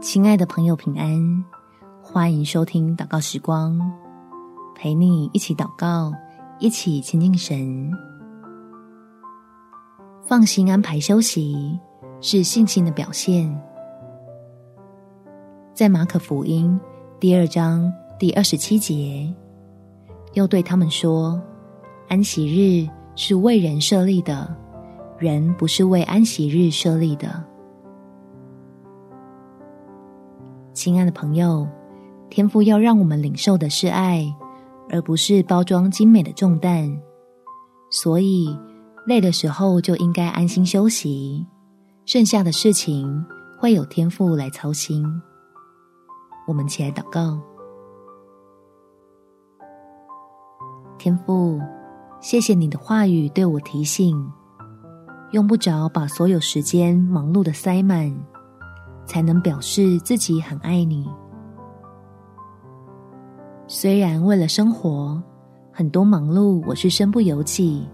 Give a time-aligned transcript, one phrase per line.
[0.00, 1.44] 亲爱的朋友，平安！
[2.02, 3.78] 欢迎收听祷告时光，
[4.74, 6.10] 陪你一起祷告，
[6.58, 7.92] 一起亲近神。
[10.22, 11.78] 放心安排休息
[12.22, 13.54] 是信心的表现。
[15.74, 16.80] 在马可福音
[17.20, 19.30] 第二章第二十七节，
[20.32, 21.38] 又对他们说
[22.08, 24.56] ：“安息日是为人设立的，
[25.18, 27.44] 人不是为安息日设立的。”
[30.80, 31.68] 亲爱的朋友，
[32.30, 34.24] 天父要让我们领受的是爱，
[34.88, 36.90] 而不是包装精美的重担。
[37.90, 38.58] 所以，
[39.06, 41.46] 累的时候就应该安心休息，
[42.06, 43.22] 剩下的事情
[43.58, 45.04] 会有天父来操心。
[46.48, 47.38] 我们起来祷告，
[50.96, 51.60] 天父，
[52.22, 54.26] 谢谢你的话语对我提醒，
[55.32, 58.29] 用不着把所有时间忙碌的塞满。
[59.10, 61.10] 才能表示自己很爱你。
[63.66, 65.20] 虽然为了生活，
[65.72, 67.88] 很多忙碌我是身不由己，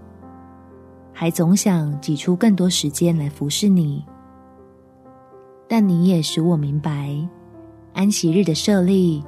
[1.14, 4.04] 还总想挤出更多时间来服侍你，
[5.66, 7.16] 但你也使我明白，
[7.94, 9.24] 安息日的设立，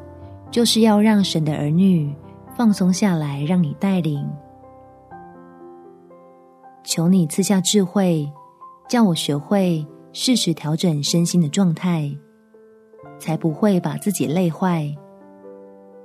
[0.50, 2.14] 就是要让神的儿女
[2.54, 4.28] 放松下来，让你带领。
[6.84, 8.30] 求你赐下智慧，
[8.90, 9.86] 叫我学会。
[10.20, 12.12] 适时调整身心的状态，
[13.20, 14.92] 才不会把自己累坏。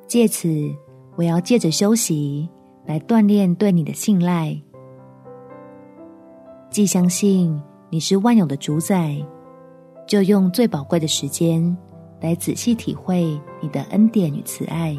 [0.05, 0.71] 借此，
[1.15, 2.47] 我要借着休息
[2.85, 4.55] 来锻炼对你的信赖。
[6.69, 9.17] 既相信你是万有的主宰，
[10.05, 11.75] 就用最宝贵的时间
[12.21, 14.95] 来仔细体会你的恩典与慈爱。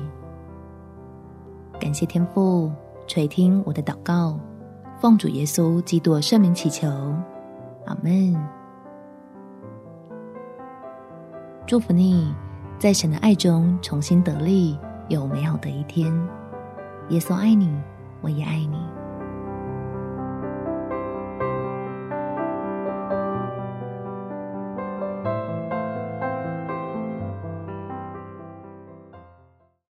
[1.79, 2.69] 感谢天父
[3.07, 4.41] 垂听我的祷告，
[5.01, 6.89] 奉主耶稣基督圣名祈求，
[7.87, 8.64] 阿门。
[11.67, 12.31] 祝福你，
[12.79, 16.13] 在神的爱中重新得力，有美好的一天。
[17.09, 17.75] 耶稣爱你，
[18.21, 18.84] 我也爱你。